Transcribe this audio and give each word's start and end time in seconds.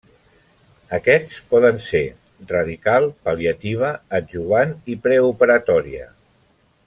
Aquests 0.97 1.35
poden 1.51 1.77
ser: 1.87 2.01
radical, 2.53 3.05
pal·liativa, 3.27 3.93
adjuvant 4.21 4.75
i 4.95 4.99
preoperatòria. 5.09 6.09